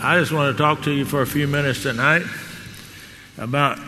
[0.00, 2.22] I just want to talk to you for a few minutes tonight
[3.36, 3.80] about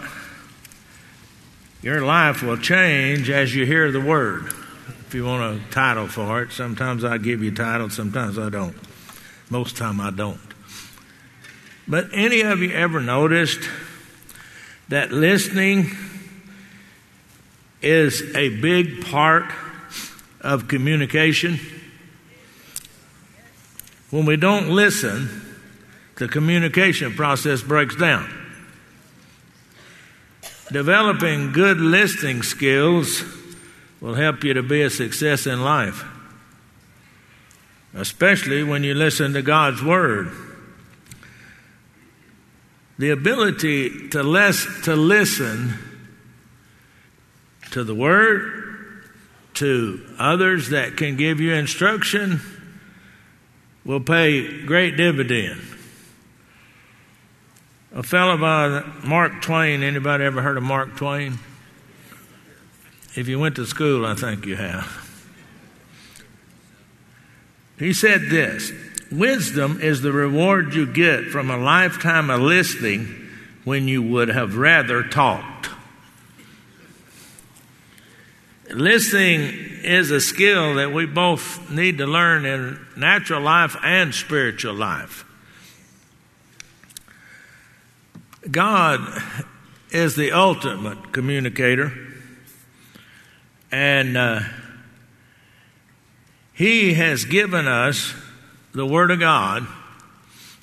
[1.83, 4.47] your life will change as you hear the word.
[5.07, 8.75] If you want a title for it, sometimes I give you titles, sometimes I don't.
[9.51, 10.41] Most time I don't.
[11.87, 13.61] But any of you ever noticed
[14.89, 15.93] that listening
[17.83, 19.45] is a big part
[20.41, 21.61] of communication?
[24.11, 25.47] When we don't listen,
[26.21, 28.31] the communication process breaks down.
[30.71, 33.25] Developing good listening skills
[34.03, 36.05] will help you to be a success in life,
[37.95, 40.31] especially when you listen to God's Word.
[42.99, 45.73] The ability to, less, to listen
[47.71, 49.07] to the Word,
[49.55, 52.43] to others that can give you instruction,
[53.87, 55.79] will pay great dividend.
[57.93, 61.41] A fellow by Mark Twain, anybody ever heard of Mark Twain?
[63.17, 65.09] If you went to school, I think you have.
[67.81, 68.73] He said this
[69.11, 73.29] Wisdom is the reward you get from a lifetime of listening
[73.65, 75.69] when you would have rather talked.
[78.71, 79.41] Listening
[79.83, 85.25] is a skill that we both need to learn in natural life and spiritual life.
[88.49, 89.01] God
[89.91, 91.93] is the ultimate communicator,
[93.71, 94.41] and uh,
[96.55, 98.15] He has given us
[98.73, 99.67] the Word of God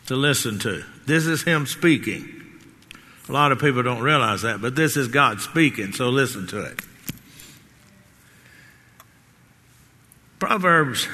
[0.08, 0.83] to listen to.
[1.05, 2.33] This is Him speaking.
[3.30, 6.64] A lot of people don't realize that, but this is God speaking, so listen to
[6.64, 6.80] it.
[10.39, 11.05] Proverbs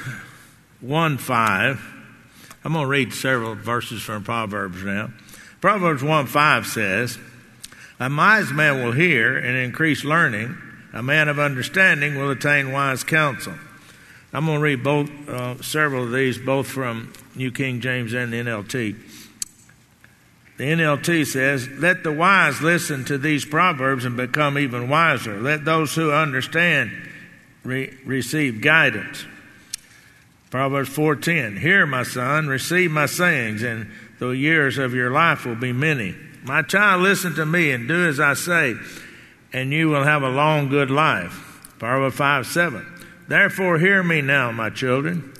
[0.80, 1.90] 1 5.
[2.62, 5.10] I'm going to read several verses from Proverbs now.
[5.64, 7.18] Proverbs 1 5 says,
[7.98, 10.58] A wise man will hear and increase learning.
[10.92, 13.54] A man of understanding will attain wise counsel.
[14.34, 18.30] I'm going to read both uh, several of these, both from New King James and
[18.30, 18.94] the NLT.
[20.58, 25.40] The NLT says, Let the wise listen to these proverbs and become even wiser.
[25.40, 26.92] Let those who understand
[27.62, 29.24] re- receive guidance.
[30.50, 33.90] Proverbs 4:10 Hear my son receive my sayings and
[34.28, 36.14] the years of your life will be many.
[36.42, 38.76] My child, listen to me and do as I say,
[39.52, 41.32] and you will have a long, good life.
[41.78, 42.86] Proverbs 5 7.
[43.28, 45.32] Therefore, hear me now, my children,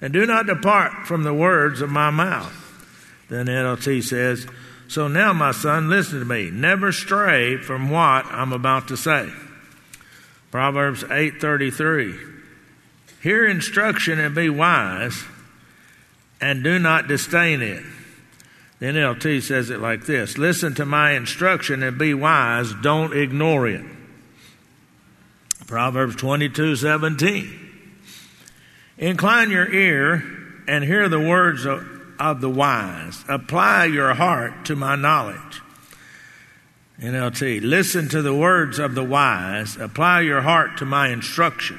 [0.00, 2.58] and do not depart from the words of my mouth.
[3.28, 4.46] Then the NLT says,
[4.88, 6.50] So now, my son, listen to me.
[6.50, 9.30] Never stray from what I'm about to say.
[10.50, 12.18] Proverbs 8:33
[13.22, 15.24] Hear instruction and be wise
[16.40, 17.84] and do not disdain it.
[18.82, 23.68] The NLT says it like this Listen to my instruction and be wise, don't ignore
[23.68, 23.84] it.
[25.68, 27.60] Proverbs 22 17.
[28.98, 30.24] Incline your ear
[30.66, 31.88] and hear the words of,
[32.18, 33.24] of the wise.
[33.28, 35.62] Apply your heart to my knowledge.
[36.98, 37.62] NLT.
[37.62, 39.76] Listen to the words of the wise.
[39.76, 41.78] Apply your heart to my instruction.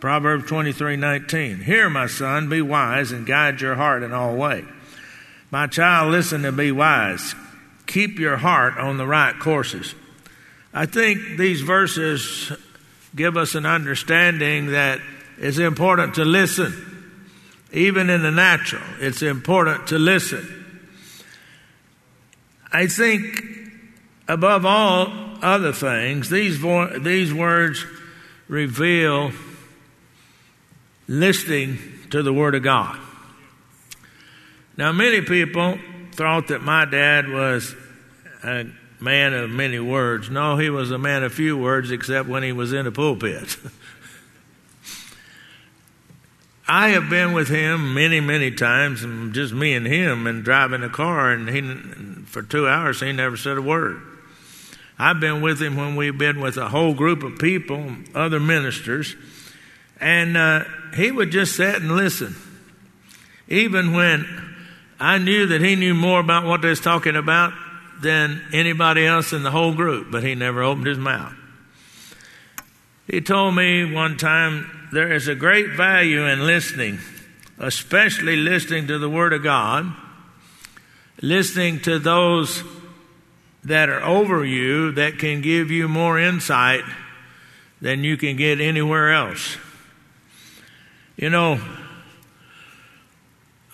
[0.00, 1.60] Proverbs 23 19.
[1.60, 4.64] Hear, my son, be wise and guide your heart in all way.
[5.52, 7.34] My child, listen and be wise.
[7.86, 9.94] Keep your heart on the right courses.
[10.72, 12.50] I think these verses
[13.14, 15.00] give us an understanding that
[15.36, 16.72] it's important to listen.
[17.70, 20.46] Even in the natural, it's important to listen.
[22.72, 23.44] I think,
[24.28, 25.12] above all
[25.42, 27.84] other things, these, vo- these words
[28.48, 29.32] reveal
[31.08, 32.98] listening to the Word of God.
[34.76, 35.78] Now, many people
[36.12, 37.74] thought that my dad was
[38.42, 38.66] a
[39.00, 40.30] man of many words.
[40.30, 43.56] No, he was a man of few words, except when he was in the pulpit.
[46.68, 50.82] I have been with him many, many times, and just me and him, and driving
[50.82, 51.60] a car, and he,
[52.24, 54.00] for two hours, he never said a word.
[54.98, 59.16] I've been with him when we've been with a whole group of people, other ministers,
[60.00, 60.64] and uh,
[60.94, 62.36] he would just sit and listen.
[63.48, 64.51] Even when
[65.02, 67.52] I knew that he knew more about what they was talking about
[68.00, 71.34] than anybody else in the whole group, but he never opened his mouth.
[73.08, 77.00] He told me one time there is a great value in listening,
[77.58, 79.92] especially listening to the Word of God,
[81.20, 82.62] listening to those
[83.64, 86.84] that are over you that can give you more insight
[87.80, 89.56] than you can get anywhere else.
[91.16, 91.60] You know,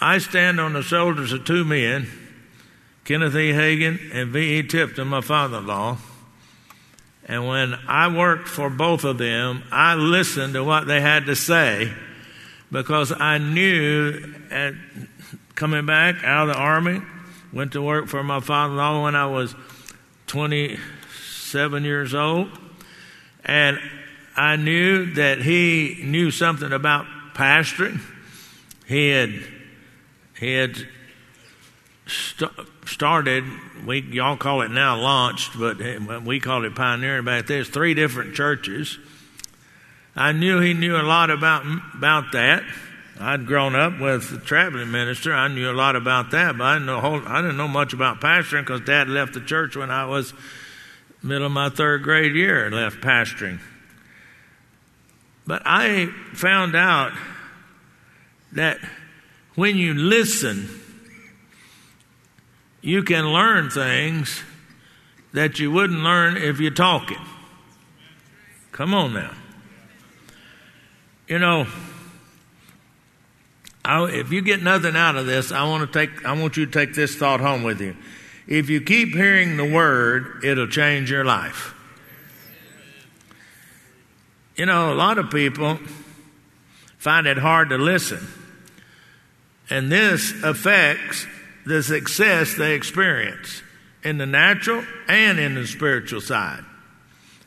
[0.00, 2.08] I stand on the shoulders of two men,
[3.04, 3.52] Kenneth E.
[3.52, 4.58] Hagin and V.
[4.58, 4.62] E.
[4.62, 5.98] Tipton, my father in law.
[7.26, 11.36] And when I worked for both of them, I listened to what they had to
[11.36, 11.92] say
[12.70, 14.74] because I knew at
[15.54, 17.02] coming back out of the army,
[17.52, 19.54] went to work for my father in law when I was
[20.28, 22.48] 27 years old.
[23.44, 23.78] And
[24.36, 28.00] I knew that he knew something about pastoring.
[28.86, 29.57] He had
[30.40, 30.76] had
[32.06, 32.50] st-
[32.86, 33.44] started.
[33.86, 37.46] We y'all call it now launched, but eh, we called it pioneering back.
[37.46, 38.98] There's three different churches.
[40.16, 41.64] I knew he knew a lot about
[41.94, 42.64] about that.
[43.20, 45.34] I'd grown up with a traveling minister.
[45.34, 47.92] I knew a lot about that, but I didn't know, whole, I didn't know much
[47.92, 50.32] about pastoring because Dad left the church when I was
[51.22, 53.58] middle of my third grade year and left pastoring.
[55.46, 57.12] But I found out
[58.52, 58.78] that
[59.58, 60.68] when you listen,
[62.80, 64.40] you can learn things
[65.32, 67.18] that you wouldn't learn if you're talking.
[68.70, 69.32] Come on now.
[71.26, 71.66] You know,
[73.84, 76.24] I, if you get nothing out of this, I want to take.
[76.24, 77.96] I want you to take this thought home with you.
[78.46, 81.74] If you keep hearing the word, it'll change your life.
[84.54, 85.80] You know, a lot of people
[86.96, 88.24] find it hard to listen,
[89.70, 91.26] and this affects
[91.66, 93.62] the success they experience
[94.02, 96.64] in the natural and in the spiritual side.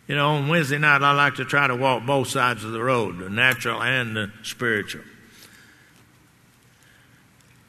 [0.08, 2.84] You know, on Wednesday night, I like to try to walk both sides of the
[2.84, 5.04] road, the natural and the spiritual.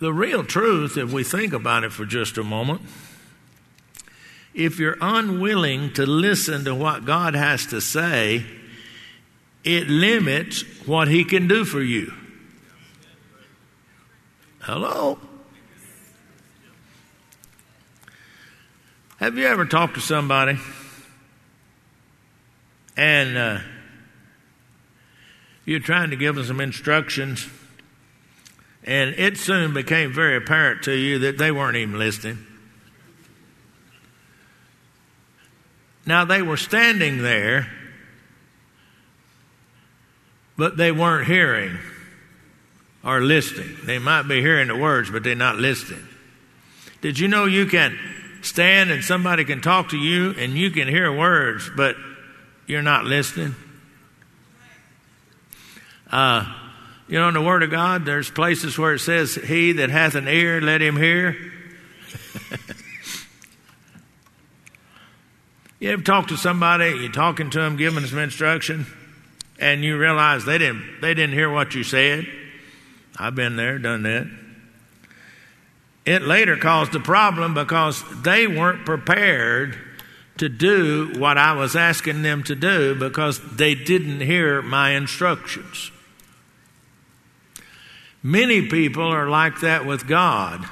[0.00, 2.82] The real truth, if we think about it for just a moment,
[4.54, 8.44] if you're unwilling to listen to what God has to say,
[9.64, 12.12] it limits what He can do for you.
[14.62, 15.18] Hello?
[19.16, 20.56] Have you ever talked to somebody
[22.96, 23.58] and uh,
[25.64, 27.48] you're trying to give them some instructions,
[28.84, 32.38] and it soon became very apparent to you that they weren't even listening?
[36.06, 37.68] Now, they were standing there,
[40.56, 41.78] but they weren't hearing
[43.04, 43.76] or listening.
[43.84, 46.06] They might be hearing the words, but they're not listening.
[47.00, 47.98] Did you know you can
[48.42, 51.96] stand and somebody can talk to you and you can hear words, but
[52.66, 53.54] you're not listening?
[56.10, 56.44] Uh,
[57.08, 60.14] you know, in the Word of God, there's places where it says, He that hath
[60.14, 61.32] an ear, let him hear.
[65.80, 68.86] you ever talk to somebody, you're talking to them, giving them some instruction,
[69.58, 72.26] and you realize they didn't, they didn't hear what you said?
[73.18, 74.30] I've been there, done that.
[76.04, 79.78] It later caused a problem because they weren't prepared
[80.38, 85.92] to do what I was asking them to do because they didn't hear my instructions.
[88.22, 90.64] Many people are like that with God.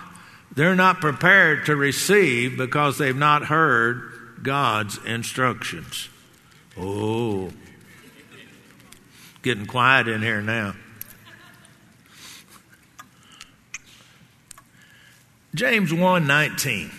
[0.54, 6.08] They're not prepared to receive because they've not heard God's instructions.
[6.76, 7.50] Oh,
[9.42, 10.74] getting quiet in here now.
[15.54, 16.90] James 1:19.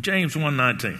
[0.00, 0.98] James 1:19.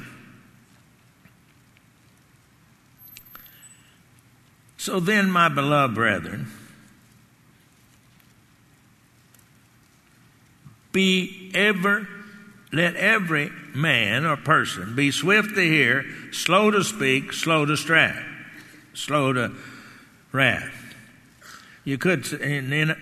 [4.78, 6.50] So then, my beloved brethren,
[10.92, 12.08] be ever
[12.72, 18.24] let every man or person be swift to hear, slow to speak, slow to strive,
[18.94, 19.52] slow to
[20.32, 20.94] wrath.
[21.84, 22.96] You could, and then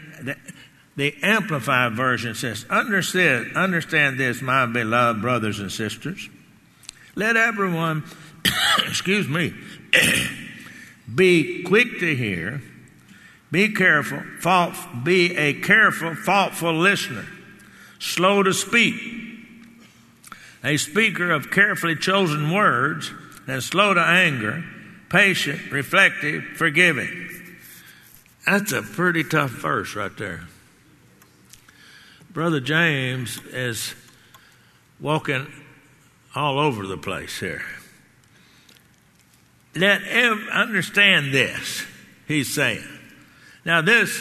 [0.96, 6.28] the Amplified Version says, understand, understand this, my beloved brothers and sisters.
[7.16, 8.04] Let everyone,
[8.86, 9.54] excuse me,
[11.14, 12.62] be quick to hear,
[13.50, 17.26] be careful, fault, be a careful, thoughtful listener,
[17.98, 18.94] slow to speak,
[20.62, 23.12] a speaker of carefully chosen words,
[23.46, 24.64] and slow to anger,
[25.08, 27.28] patient, reflective, forgiving.
[28.46, 30.48] That's a pretty tough verse right there.
[32.34, 33.94] Brother James is
[34.98, 35.46] walking
[36.34, 37.62] all over the place here.
[39.76, 41.86] Let ev- understand this,
[42.26, 42.82] he's saying.
[43.64, 44.20] Now, this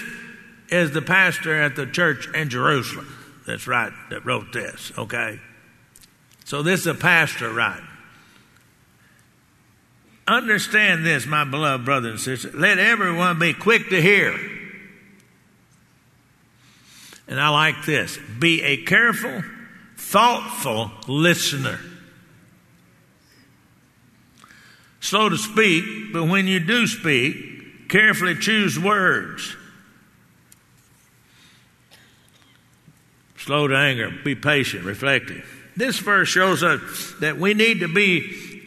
[0.70, 3.08] is the pastor at the church in Jerusalem.
[3.48, 5.40] That's right, that wrote this, okay?
[6.46, 7.82] So, this is a pastor, right?
[10.28, 12.54] Understand this, my beloved brothers and sisters.
[12.54, 14.38] Let everyone be quick to hear
[17.34, 19.42] And I like this be a careful,
[19.98, 21.80] thoughtful listener.
[25.00, 29.56] Slow to speak, but when you do speak, carefully choose words.
[33.38, 35.44] Slow to anger, be patient, reflective.
[35.76, 38.62] This verse shows us that we need to be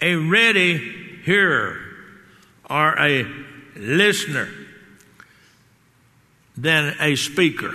[0.00, 0.78] a ready
[1.26, 1.76] hearer
[2.70, 3.26] or a
[3.76, 4.48] listener
[6.62, 7.72] than a speaker.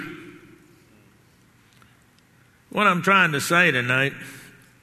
[2.69, 4.13] What I'm trying to say tonight,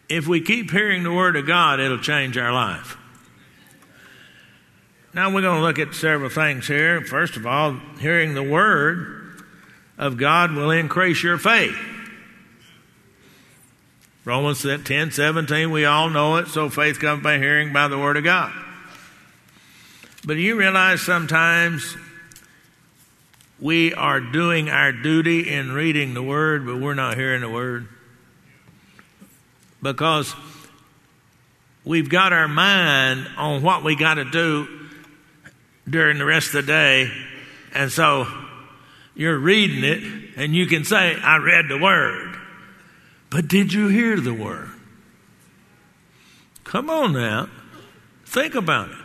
[0.09, 2.97] if we keep hearing the Word of God, it'll change our life.
[5.13, 7.01] Now we're going to look at several things here.
[7.03, 9.43] First of all, hearing the Word
[9.99, 11.77] of God will increase your faith.
[14.25, 18.17] Romans 10 17, we all know it, so faith comes by hearing by the Word
[18.17, 18.53] of God.
[20.25, 21.97] But you realize sometimes
[23.61, 27.89] we are doing our duty in reading the Word, but we're not hearing the Word?
[29.83, 30.35] Because
[31.85, 34.67] we've got our mind on what we got to do
[35.89, 37.11] during the rest of the day,
[37.75, 38.27] and so
[39.15, 42.37] you're reading it, and you can say, I read the Word.
[43.29, 44.71] But did you hear the Word?
[46.65, 47.49] Come on now.
[48.25, 48.97] Think about it.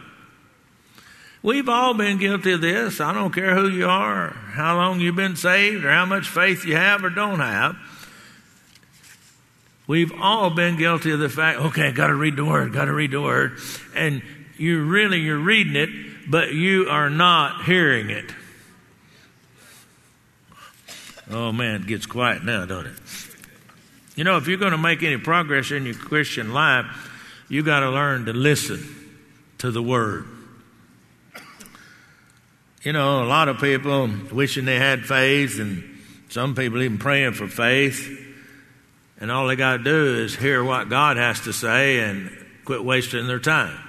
[1.45, 2.99] We've all been guilty of this.
[2.99, 6.65] I don't care who you are, how long you've been saved, or how much faith
[6.65, 7.77] you have or don't have.
[9.85, 12.85] We've all been guilty of the fact, okay, I got to read the word, got
[12.85, 13.59] to read the word.
[13.95, 14.23] And
[14.57, 15.89] you really, you're reading it,
[16.27, 18.33] but you are not hearing it.
[21.29, 22.97] Oh man, it gets quiet now, don't it?
[24.15, 26.87] You know, if you're going to make any progress in your Christian life,
[27.49, 28.83] you got to learn to listen
[29.59, 30.25] to the word.
[32.85, 35.83] You know, a lot of people wishing they had faith, and
[36.29, 38.21] some people even praying for faith.
[39.19, 42.29] And all they got to do is hear what God has to say and
[42.63, 43.77] quit wasting their time.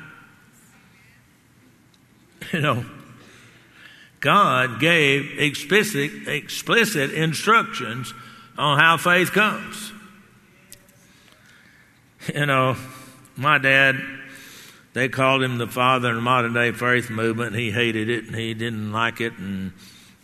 [2.52, 2.86] You know,
[4.20, 8.14] God gave explicit, explicit instructions
[8.56, 9.92] on how faith comes.
[12.34, 12.76] You know,
[13.36, 14.00] my dad
[14.96, 17.54] they called him the father of the modern day faith movement.
[17.54, 19.72] He hated it and he didn't like it and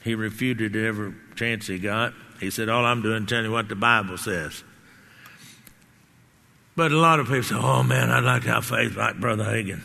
[0.02, 2.14] he refuted every chance he got.
[2.40, 4.64] He said, All I'm doing is telling you what the Bible says.
[6.74, 9.44] But a lot of people say, Oh man, I'd like to have faith like Brother
[9.44, 9.82] Hagin.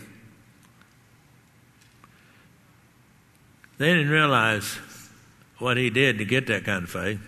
[3.80, 4.80] They didn't realize
[5.58, 7.20] what he did to get that kind of faith.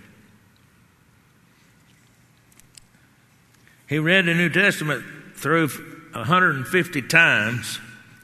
[3.89, 5.03] He read the New Testament
[5.35, 5.67] through
[6.13, 7.79] 150 times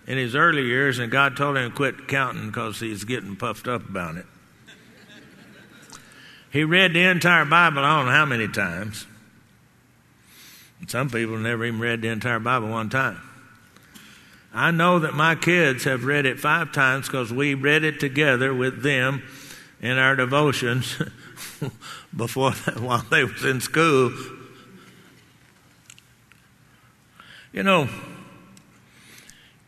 [0.08, 3.68] in his early years, and God told him to quit counting because he's getting puffed
[3.68, 4.26] up about it.
[6.52, 9.06] He read the entire Bible, I don't know how many times.
[10.88, 13.20] Some people never even read the entire Bible one time.
[14.54, 18.54] I know that my kids have read it five times because we read it together
[18.54, 19.24] with them
[19.82, 20.96] in our devotions
[22.16, 24.14] before while they was in school
[27.56, 27.88] You know,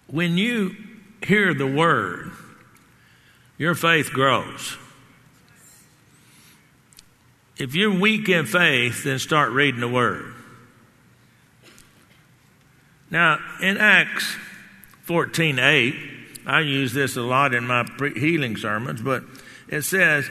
[0.08, 0.76] when you
[1.26, 2.34] hear the word,
[3.58, 4.76] your faith grows.
[7.56, 10.34] If you're weak in faith, then start reading the word.
[13.10, 14.36] Now, in Acts
[15.04, 15.96] 14 8,
[16.46, 17.86] I use this a lot in my
[18.18, 19.24] healing sermons, but
[19.70, 20.30] it says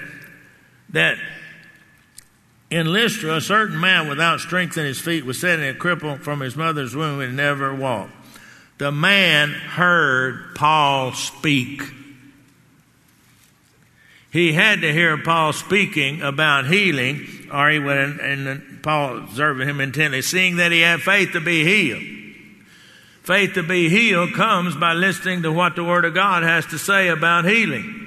[0.91, 1.17] that
[2.71, 6.41] in Lystra, a certain man without strength in his feet was sitting a cripple from
[6.41, 8.13] his mother's womb and never walked.
[8.79, 11.83] The man heard Paul speak.
[14.31, 19.81] He had to hear Paul speaking about healing, or he would, and Paul observing him
[19.81, 22.03] intently, seeing that he had faith to be healed.
[23.23, 26.79] Faith to be healed comes by listening to what the Word of God has to
[26.79, 28.06] say about healing.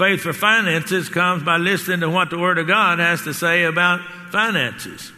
[0.00, 3.64] Faith for finances comes by listening to what the Word of God has to say
[3.64, 5.12] about finances.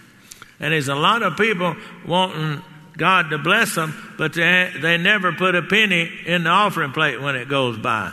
[0.58, 2.60] And there's a lot of people wanting
[2.96, 7.22] God to bless them, but they, they never put a penny in the offering plate
[7.22, 8.12] when it goes by.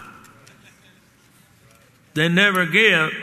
[2.14, 3.14] They never give.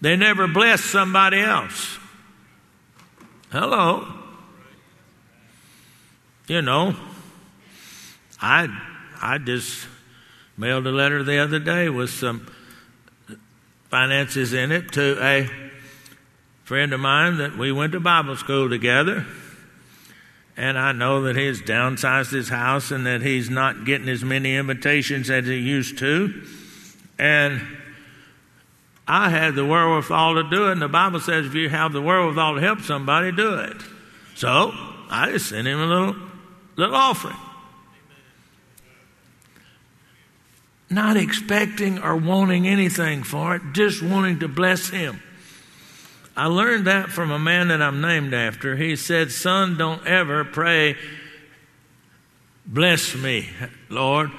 [0.00, 1.96] They never bless somebody else.
[3.52, 4.04] Hello.
[6.48, 6.96] You know,
[8.42, 8.66] I
[9.22, 9.86] I just
[10.56, 12.46] mailed a letter the other day with some
[13.90, 15.48] finances in it to a
[16.64, 19.24] friend of mine that we went to Bible school together.
[20.56, 24.56] And I know that he's downsized his house and that he's not getting as many
[24.56, 26.42] invitations as he used to.
[27.18, 27.62] And
[29.06, 32.02] I had the wherewithal to do it, and the Bible says if you have the
[32.02, 33.76] wherewithal to help somebody, do it.
[34.34, 34.72] So
[35.08, 36.16] I just sent him a little,
[36.74, 37.36] little offering.
[40.88, 45.20] Not expecting or wanting anything for it, just wanting to bless him.
[46.36, 48.76] I learned that from a man that I'm named after.
[48.76, 50.96] He said, Son, don't ever pray,
[52.66, 53.48] bless me,
[53.88, 54.30] Lord.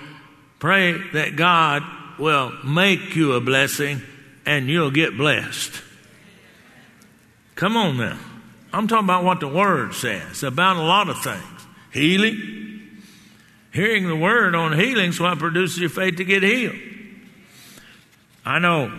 [0.59, 1.83] Pray that God
[2.19, 4.01] will make you a blessing
[4.45, 5.81] and you'll get blessed.
[7.55, 8.17] Come on now.
[8.71, 11.67] I'm talking about what the Word says about a lot of things.
[11.91, 12.66] Healing.
[13.73, 16.75] Hearing the Word on healing is what produces your faith to get healed.
[18.45, 18.91] I know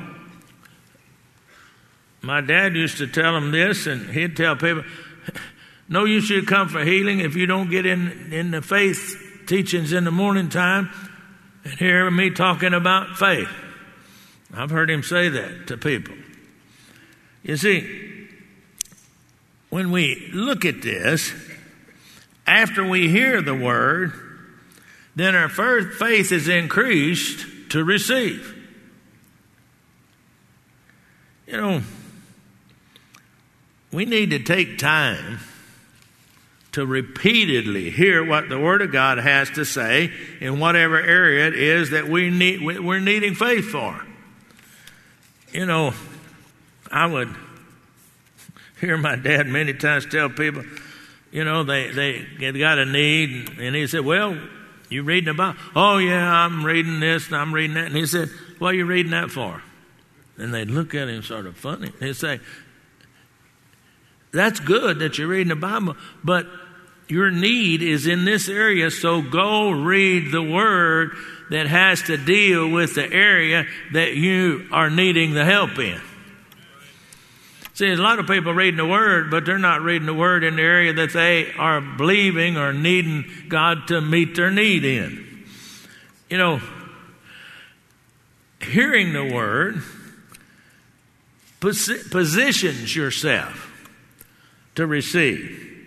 [2.20, 4.84] my dad used to tell them this, and he'd tell people,
[5.88, 9.92] no you should come for healing if you don't get in, in the faith teachings
[9.92, 10.90] in the morning time
[11.64, 13.48] and hear me talking about faith.
[14.54, 16.14] I've heard him say that to people.
[17.42, 18.28] You see,
[19.70, 21.32] when we look at this,
[22.46, 24.12] after we hear the word,
[25.18, 28.54] then our faith is increased to receive.
[31.46, 31.82] You know,
[33.90, 35.40] we need to take time
[36.72, 41.54] to repeatedly hear what the Word of God has to say in whatever area it
[41.54, 44.04] is that we need, we're needing faith for.
[45.52, 45.94] You know,
[46.92, 47.34] I would
[48.80, 50.64] hear my dad many times tell people,
[51.32, 54.38] you know, they, they, got a need, and he said, Well,
[54.88, 55.59] you reading the Bible?
[55.76, 57.87] Oh, yeah, I'm reading this and I'm reading that.
[57.87, 58.28] And he said,
[58.59, 59.62] What are you reading that for?
[60.37, 61.92] And they'd look at him sort of funny.
[62.00, 62.40] He'd say,
[64.33, 66.47] that's good that you're reading the Bible, but
[67.09, 71.12] your need is in this area, so go read the Word
[71.50, 76.00] that has to deal with the area that you are needing the help in.
[77.78, 80.42] See, there's a lot of people reading the Word, but they're not reading the Word
[80.42, 85.44] in the area that they are believing or needing God to meet their need in.
[86.29, 86.61] You know,
[88.61, 89.81] hearing the Word
[91.61, 93.88] positions yourself
[94.74, 95.87] to receive.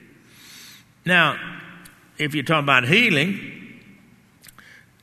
[1.06, 1.38] Now,
[2.18, 3.82] if you talk about healing,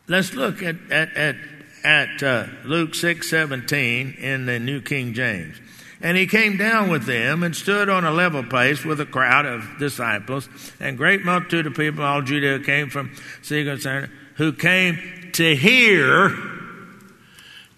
[0.07, 1.37] let's look at, at, at,
[1.85, 5.61] at uh, Luke 6 17 in the New King James.
[6.01, 9.47] And he came down with them and stood on a level place with a crowd
[9.47, 15.57] of disciples and great multitude of people, all Judea came from Sidon, who came to
[15.57, 16.37] hear,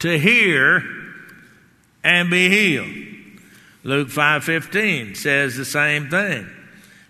[0.01, 0.85] to hear
[2.05, 3.07] and be healed.
[3.83, 6.47] Luke 5:15 says the same thing.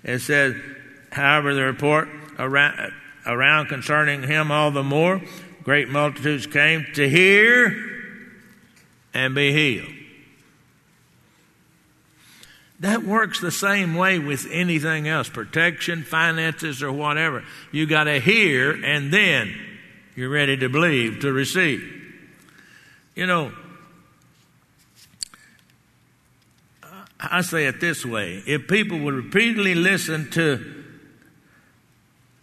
[0.04, 0.54] It says,
[1.10, 2.92] however, the report around,
[3.26, 5.20] around concerning him all the more,
[5.64, 7.76] great multitudes came to hear
[9.12, 9.92] and be healed.
[12.80, 17.44] That works the same way with anything else protection, finances, or whatever.
[17.72, 19.54] You got to hear and then
[20.16, 21.82] you're ready to believe, to receive.
[23.14, 23.52] You know,
[27.20, 30.84] I say it this way if people would repeatedly listen to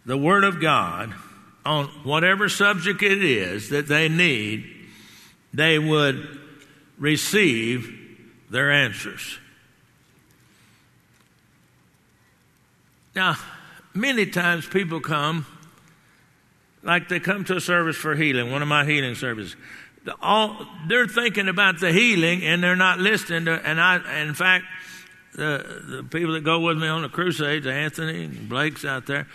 [0.06, 1.16] the Word of God
[1.66, 4.72] on whatever subject it is that they need,
[5.52, 6.40] they would
[7.00, 8.20] receive
[8.52, 9.40] their answers.
[13.18, 13.36] Now,
[13.94, 15.46] many times people come,
[16.84, 19.58] like they come to a service for healing, one of my healing services
[20.22, 24.66] all, they're thinking about the healing and they're not listening to, and I, in fact,
[25.36, 29.28] the, the people that go with me on the crusades, Anthony and Blake's out there,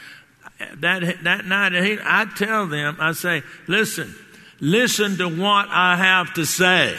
[0.76, 4.14] that, that night, I tell them, I say, listen,
[4.60, 6.96] listen to what I have to say.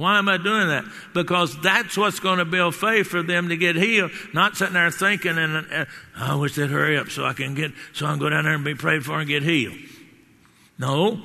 [0.00, 0.84] Why am I doing that?
[1.12, 4.10] Because that's what's going to build faith for them to get healed.
[4.32, 5.84] Not sitting there thinking, and uh,
[6.16, 8.54] I wish they'd hurry up so I can get, so I can go down there
[8.54, 9.76] and be prayed for and get healed.
[10.78, 11.20] No,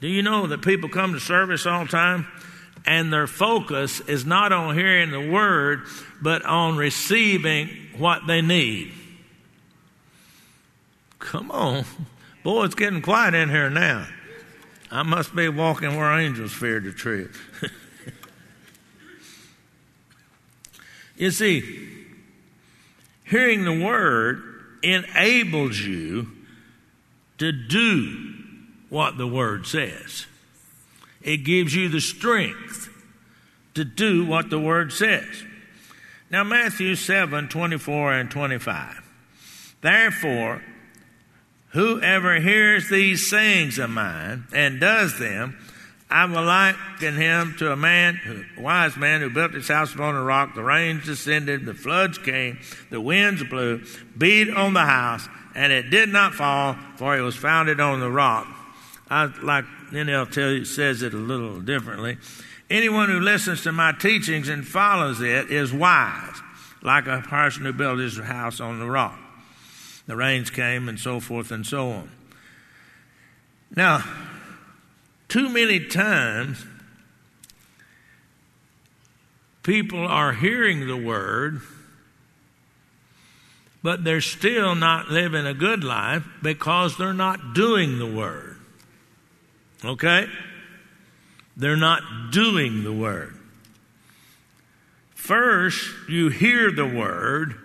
[0.00, 2.26] do you know that people come to service all the time
[2.86, 5.82] and their focus is not on hearing the word,
[6.22, 8.92] but on receiving what they need?
[11.18, 11.84] Come on.
[12.44, 14.06] Boy, it's getting quiet in here now.
[14.90, 17.30] I must be walking where angels fear to tread.
[21.16, 22.06] you see,
[23.24, 24.42] hearing the word
[24.82, 26.28] enables you
[27.38, 28.34] to do
[28.88, 30.26] what the Word says.
[31.22, 32.88] It gives you the strength
[33.74, 35.44] to do what the Word says.
[36.30, 39.02] Now, Matthew 7 24 and 25.
[39.80, 40.62] Therefore,
[41.72, 45.58] Whoever hears these sayings of mine and does them,
[46.10, 50.14] I will liken him to a man, a wise man who built his house upon
[50.14, 50.54] a rock.
[50.54, 52.58] The rains descended, the floods came,
[52.90, 53.84] the winds blew,
[54.16, 58.10] beat on the house, and it did not fall, for it was founded on the
[58.10, 58.46] rock.
[59.10, 62.16] I like NLT says it a little differently.
[62.70, 66.36] Anyone who listens to my teachings and follows it is wise,
[66.82, 69.18] like a person who built his house on the rock.
[70.08, 72.10] The rains came, and so forth and so on.
[73.76, 74.02] Now,
[75.28, 76.64] too many times,
[79.62, 81.60] people are hearing the word,
[83.82, 88.56] but they're still not living a good life because they're not doing the word.
[89.84, 90.26] Okay?
[91.54, 93.38] They're not doing the word.
[95.14, 97.60] First, you hear the word,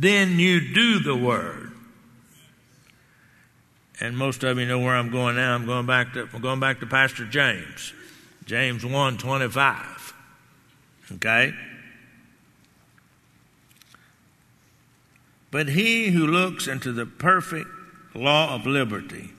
[0.00, 1.72] then you do the word.
[4.00, 5.56] And most of you know where I'm going now.
[5.56, 7.92] I'm going back to I'm going back to Pastor James.
[8.44, 10.14] James 1 25.
[11.14, 11.52] Okay?
[15.50, 17.68] But he who looks into the perfect
[18.14, 19.30] law of liberty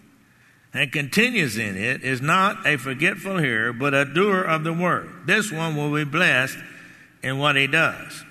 [0.74, 5.10] and continues in it is not a forgetful hearer, but a doer of the word.
[5.26, 6.58] This one will be blessed
[7.24, 8.24] in what he does.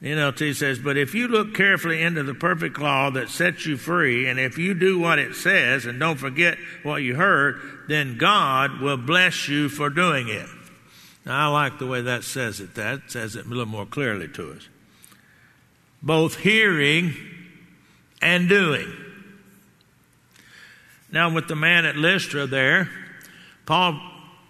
[0.00, 3.76] The NLT says, But if you look carefully into the perfect law that sets you
[3.76, 8.16] free, and if you do what it says and don't forget what you heard, then
[8.16, 10.46] God will bless you for doing it.
[11.26, 12.76] Now, I like the way that says it.
[12.76, 14.68] That says it a little more clearly to us.
[16.00, 17.14] Both hearing
[18.22, 18.92] and doing.
[21.10, 22.88] Now, with the man at Lystra there,
[23.66, 24.00] Paul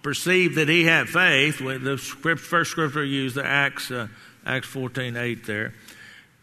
[0.03, 1.59] perceived that he had faith.
[1.59, 4.09] The first scripture used, the Acts, uh,
[4.49, 5.75] Acts 14 8 there.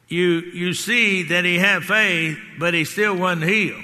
[0.08, 3.82] You, you see that he had faith, but he still wasn't healed.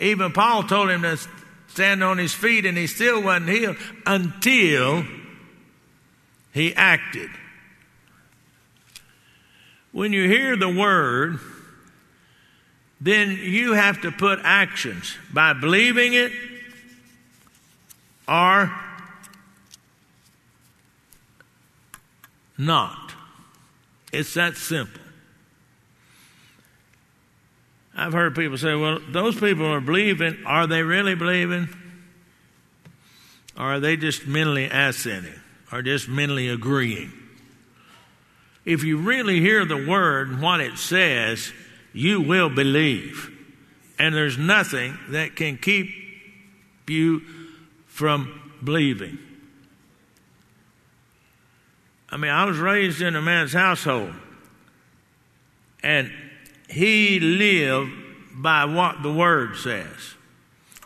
[0.00, 1.16] Even Paul told him to
[1.68, 5.04] stand on his feet, and he still wasn't healed until
[6.52, 7.30] he acted.
[9.92, 11.38] When you hear the word,
[13.00, 16.32] then you have to put actions by believing it
[18.26, 18.72] or
[22.58, 23.09] not.
[24.12, 25.00] It's that simple.
[27.94, 30.38] I've heard people say, well, those people are believing.
[30.46, 31.68] Are they really believing?
[33.56, 35.38] Or are they just mentally assenting
[35.70, 37.12] or just mentally agreeing?
[38.64, 41.52] If you really hear the word and what it says,
[41.92, 43.30] you will believe.
[43.98, 45.90] And there's nothing that can keep
[46.86, 47.20] you
[47.86, 49.18] from believing.
[52.10, 54.12] I mean, I was raised in a man's household,
[55.82, 56.10] and
[56.68, 57.92] he lived
[58.34, 60.14] by what the Word says.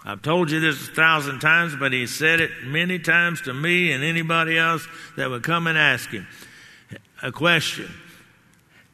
[0.05, 3.91] I've told you this a thousand times, but he said it many times to me
[3.93, 6.27] and anybody else that would come and ask him
[7.23, 7.91] a question.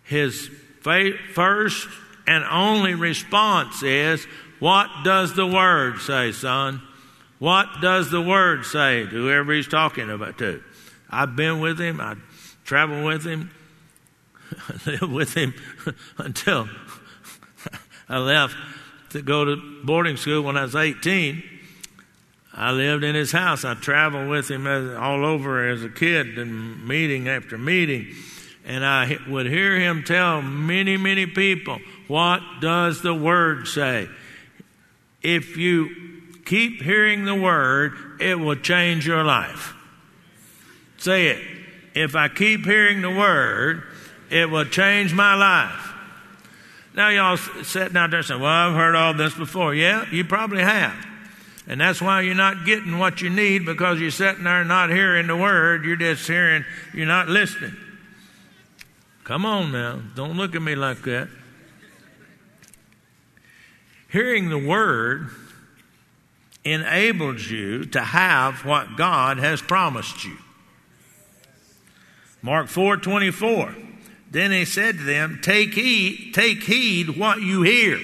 [0.04, 0.48] His
[0.82, 1.88] first
[2.28, 4.24] and only response is,
[4.60, 6.80] What does the Word say, son?
[7.40, 10.62] What does the Word say to whoever he's talking about to?
[11.10, 12.16] I've been with him, I
[12.64, 13.50] traveled with him,
[14.68, 15.54] I lived with him
[16.18, 16.68] until
[18.08, 18.56] I left
[19.10, 21.42] to go to boarding school when I was 18.
[22.52, 23.64] I lived in his house.
[23.64, 28.14] I traveled with him all over as a kid and meeting after meeting.
[28.64, 34.08] And I would hear him tell many, many people, What does the Word say?
[35.22, 35.90] If you
[36.44, 39.74] keep hearing the Word, it will change your life.
[41.00, 41.42] Say it.
[41.94, 43.82] If I keep hearing the Word,
[44.30, 45.92] it will change my life.
[46.94, 49.74] Now, y'all sitting out there saying, Well, I've heard all this before.
[49.74, 50.94] Yeah, you probably have.
[51.66, 55.26] And that's why you're not getting what you need because you're sitting there not hearing
[55.26, 55.84] the Word.
[55.84, 57.74] You're just hearing, you're not listening.
[59.24, 60.00] Come on now.
[60.14, 61.28] Don't look at me like that.
[64.08, 65.30] Hearing the word
[66.64, 70.36] enables you to have what God has promised you.
[72.42, 73.74] Mark 4 24.
[74.30, 77.98] Then he said to them, Take heed, take heed what you hear.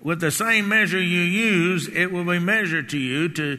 [0.00, 3.28] With the same measure you use, it will be measured to you.
[3.28, 3.58] To,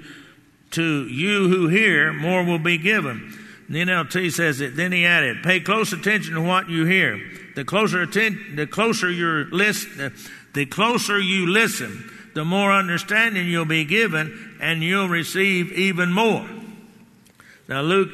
[0.72, 3.34] to you who hear, more will be given.
[3.70, 4.76] The NLT says it.
[4.76, 7.22] Then he added, "Pay close attention to what you hear.
[7.56, 10.14] The closer atten- the closer you listen,
[10.54, 16.46] the closer you listen, the more understanding you'll be given, and you'll receive even more."
[17.70, 18.10] Now Luke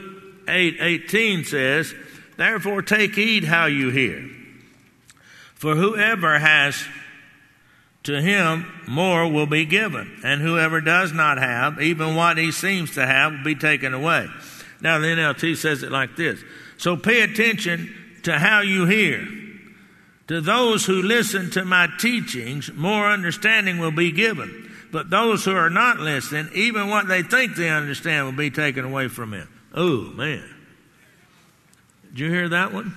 [0.49, 1.93] eight eighteen says,
[2.37, 4.29] "Therefore take heed how you hear."
[5.55, 6.85] For whoever has
[8.03, 12.95] to him more will be given, and whoever does not have, even what he seems
[12.95, 14.27] to have, will be taken away.
[14.81, 16.41] Now, the NLT says it like this
[16.77, 19.27] So pay attention to how you hear.
[20.27, 24.71] To those who listen to my teachings, more understanding will be given.
[24.91, 28.85] But those who are not listening, even what they think they understand, will be taken
[28.85, 29.49] away from them.
[29.79, 30.43] Oh, man.
[32.09, 32.93] Did you hear that one?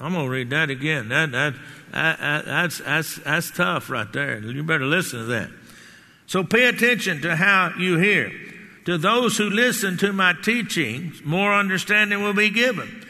[0.00, 1.08] I'm going to read that again.
[1.08, 1.54] That, that,
[1.90, 4.38] that, that's, that's, that's tough right there.
[4.38, 5.50] You better listen to that.
[6.28, 8.30] So pay attention to how you hear.
[8.84, 13.04] To those who listen to my teachings, more understanding will be given.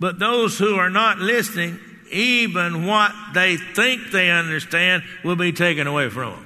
[0.00, 1.78] But those who are not listening,
[2.10, 6.44] even what they think they understand will be taken away from them.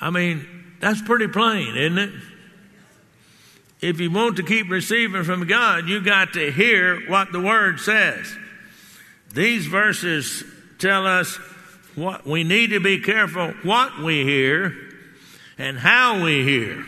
[0.00, 0.46] I mean,
[0.82, 2.10] that's pretty plain, isn't it?
[3.80, 7.78] If you want to keep receiving from God, you got to hear what the Word
[7.78, 8.36] says.
[9.32, 10.42] These verses
[10.78, 11.36] tell us
[11.94, 14.74] what we need to be careful what we hear
[15.56, 16.84] and how we hear.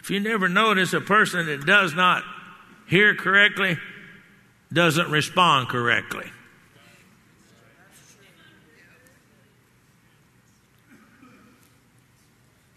[0.00, 2.24] If you never notice a person that does not
[2.88, 3.78] hear correctly
[4.72, 6.28] doesn't respond correctly.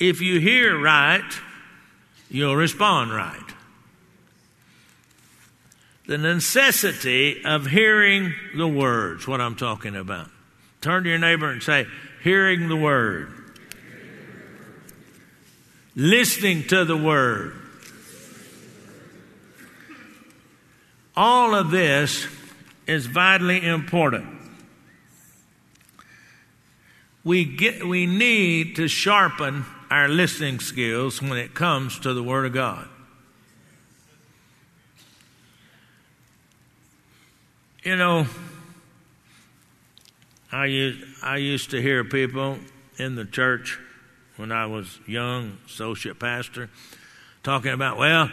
[0.02, 1.32] If you hear right,
[2.28, 3.40] you'll respond right.
[6.08, 10.28] The necessity of hearing the words, what I'm talking about.
[10.82, 11.86] Turn to your neighbor and say,
[12.24, 13.32] hearing the word,
[15.96, 17.54] listening to the word.
[21.16, 22.26] All of this
[22.88, 24.26] is vitally important.
[27.24, 32.46] We, get, we need to sharpen our listening skills when it comes to the Word
[32.46, 32.88] of God.
[37.84, 38.26] You know,
[40.50, 42.58] I used, I used to hear people
[42.98, 43.80] in the church
[44.38, 46.70] when I was young, associate pastor,
[47.44, 48.32] talking about, well,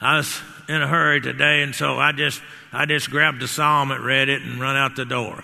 [0.00, 2.40] I was in a hurry today, and so I just
[2.72, 5.42] I just grabbed a psalm and read it and run out the door.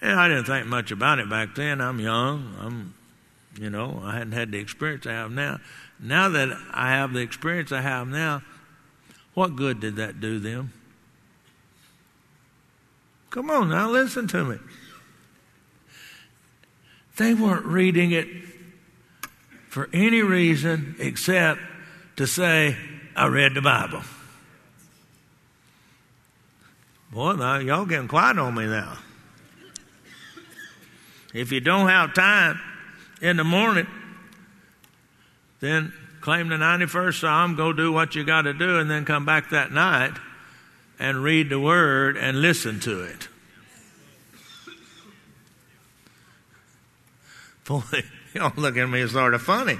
[0.00, 1.80] And I didn't think much about it back then.
[1.80, 2.54] I'm young.
[2.60, 2.94] I'm,
[3.58, 5.58] you know, I hadn't had the experience I have now.
[5.98, 8.42] Now that I have the experience I have now,
[9.34, 10.72] what good did that do them?
[13.30, 14.58] Come on now, listen to me.
[17.16, 18.28] They weren't reading it
[19.68, 21.60] for any reason except
[22.16, 22.76] to say,
[23.14, 24.02] I read the Bible.
[27.12, 28.98] Boy, now y'all getting quiet on me now.
[31.36, 32.58] If you don't have time
[33.20, 33.86] in the morning,
[35.60, 39.26] then claim the 91st Psalm, go do what you got to do, and then come
[39.26, 40.12] back that night
[40.98, 43.28] and read the Word and listen to it.
[47.66, 47.82] Boy,
[48.32, 49.78] y'all look at me sort of funny.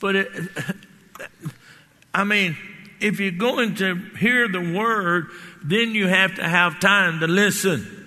[0.00, 0.28] But it,
[2.14, 2.56] I mean,
[2.98, 5.28] if you're going to hear the Word,
[5.62, 8.03] then you have to have time to listen.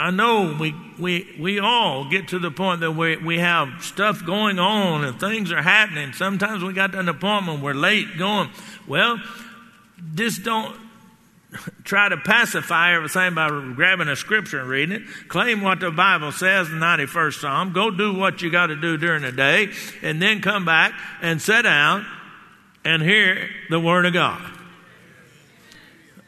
[0.00, 4.24] I know we, we, we all get to the point that we, we have stuff
[4.24, 6.12] going on and things are happening.
[6.12, 8.50] Sometimes we got to an appointment, we're late going.
[8.86, 9.20] Well,
[10.14, 10.78] just don't
[11.84, 15.02] try to pacify everything by grabbing a scripture and reading it.
[15.26, 17.72] Claim what the Bible says in the 91st Psalm.
[17.72, 21.42] Go do what you got to do during the day and then come back and
[21.42, 22.06] sit down
[22.84, 24.42] and hear the Word of God.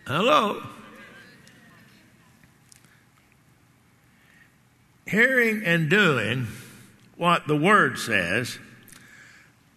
[0.09, 0.61] Hello.
[5.11, 6.47] Hearing and doing
[7.17, 8.59] what the Word says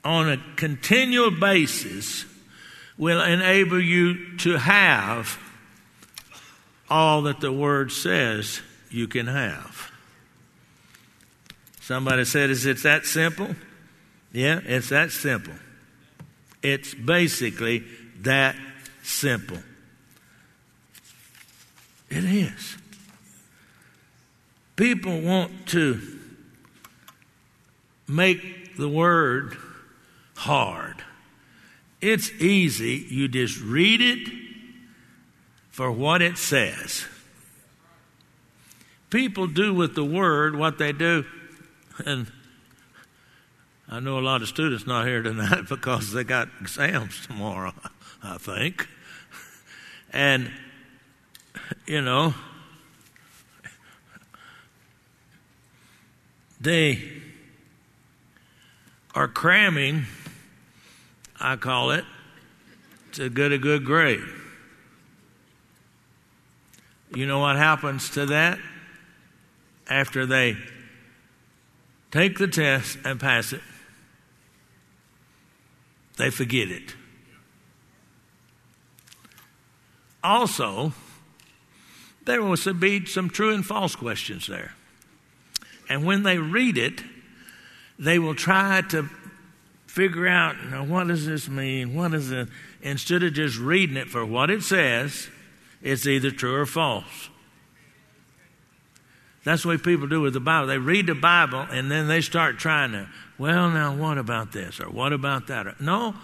[0.04, 2.26] on a continual basis
[2.98, 5.40] will enable you to have
[6.90, 9.92] all that the Word says you can have.
[11.82, 13.56] Somebody said, Is it that simple?
[14.32, 15.54] Yeah, it's that simple.
[16.62, 17.84] It's basically
[18.22, 18.56] that
[19.02, 19.60] simple.
[22.10, 22.78] It is.
[24.76, 26.02] People want to
[28.08, 29.56] make the word
[30.36, 31.04] hard.
[32.02, 33.06] It's easy.
[33.10, 34.30] You just read it
[35.70, 37.06] for what it says.
[39.10, 41.24] People do with the word what they do,
[42.04, 42.32] and
[43.88, 47.74] I know a lot of students not here tonight because they got exams tomorrow,
[48.24, 48.88] I think.
[50.12, 50.52] And,
[51.86, 52.34] you know,
[56.64, 57.12] They
[59.14, 60.06] are cramming,
[61.38, 62.06] I call it,
[63.12, 64.24] to get a good grade.
[67.14, 68.60] You know what happens to that?
[69.90, 70.56] After they
[72.12, 73.62] take the test and pass it,
[76.16, 76.96] they forget it.
[80.24, 80.94] Also,
[82.24, 84.76] there will be some true and false questions there.
[85.94, 87.04] And when they read it,
[88.00, 89.08] they will try to
[89.86, 91.94] figure out, now, what does this mean?
[91.94, 92.48] What is it?
[92.82, 95.28] Instead of just reading it for what it says,
[95.84, 97.30] it's either true or false.
[99.44, 100.66] That's the way people do with the Bible.
[100.66, 104.80] They read the Bible and then they start trying to, well, now what about this
[104.80, 105.80] or what about that?
[105.80, 106.16] No,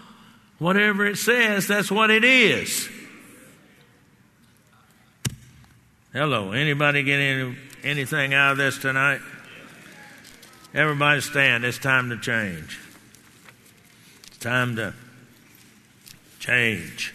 [0.58, 2.88] whatever it says, that's what it is.
[6.12, 9.20] Hello, anybody get any, anything out of this tonight?
[10.72, 11.64] Everybody stand.
[11.64, 12.78] It's time to change.
[14.28, 14.94] It's time to
[16.38, 17.12] change.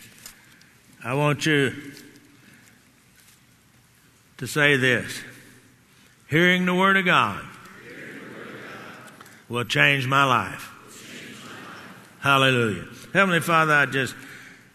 [1.03, 1.73] I want you
[4.37, 5.21] to say this
[6.29, 7.45] Hearing the Word of God,
[9.47, 10.71] will change my life.
[12.19, 12.85] Hallelujah.
[13.13, 14.15] Heavenly Father, I just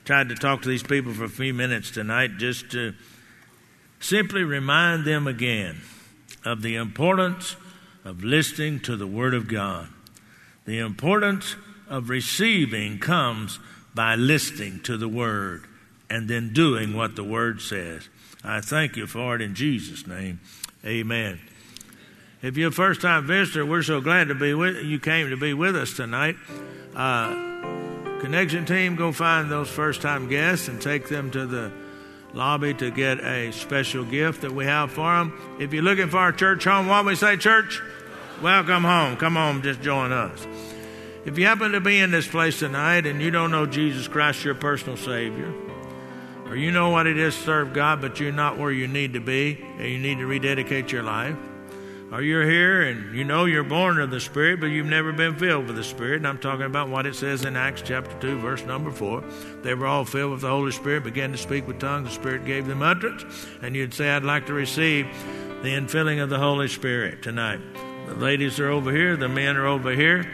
[0.05, 2.95] tried to talk to these people for a few minutes tonight just to
[3.99, 5.81] simply remind them again
[6.45, 7.57] of the importance
[8.05, 9.89] of listening to the Word of God.
[10.65, 11.57] The importance
[11.89, 13.59] of receiving comes
[13.95, 15.65] by listening to the Word
[16.09, 18.09] and then doing what the Word says.
[18.43, 20.41] I thank you for it in Jesus' name.
[20.85, 21.41] Amen.
[22.43, 25.37] If you're a first time visitor, we're so glad to be with you came to
[25.37, 26.37] be with us tonight.
[26.95, 27.35] Uh,
[28.21, 31.71] connection team, go find those first time guests and take them to the
[32.33, 35.57] lobby to get a special gift that we have for them.
[35.59, 37.83] If you're looking for a church home, what we say, church?
[38.43, 39.17] Welcome home.
[39.17, 40.47] Come home, just join us.
[41.25, 44.45] If you happen to be in this place tonight and you don't know Jesus Christ,
[44.45, 45.53] your personal Savior,
[46.47, 49.13] or you know what it is to serve God, but you're not where you need
[49.13, 51.37] to be, and you need to rededicate your life,
[52.13, 55.37] or you're here and you know you're born of the Spirit, but you've never been
[55.37, 56.17] filled with the Spirit.
[56.17, 59.23] And I'm talking about what it says in Acts chapter 2, verse number 4.
[59.63, 62.09] They were all filled with the Holy Spirit, began to speak with tongues.
[62.09, 63.25] The Spirit gave them utterance.
[63.63, 65.07] And you'd say, I'd like to receive
[65.63, 67.61] the infilling of the Holy Spirit tonight.
[68.07, 70.29] The ladies are over here, the men are over here.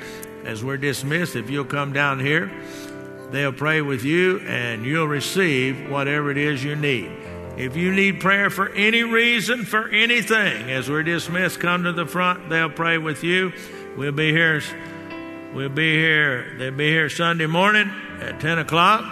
[0.44, 2.50] As we're dismissed, if you'll come down here,
[3.32, 7.25] they'll pray with you and you'll receive whatever it is you need.
[7.56, 12.04] If you need prayer for any reason, for anything, as we're dismissed, come to the
[12.04, 12.50] front.
[12.50, 13.52] They'll pray with you.
[13.96, 14.60] We'll be here.
[15.54, 16.54] We'll be here.
[16.58, 17.90] They'll be here Sunday morning
[18.20, 19.04] at 10 o'clock.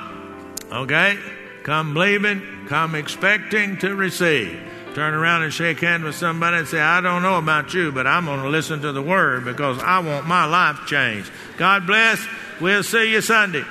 [0.70, 1.18] Okay?
[1.62, 4.61] Come believing, come expecting to receive.
[4.94, 8.07] Turn around and shake hands with somebody and say, I don't know about you, but
[8.07, 11.33] I'm going to listen to the word because I want my life changed.
[11.57, 12.24] God bless.
[12.61, 13.64] We'll see you Sunday.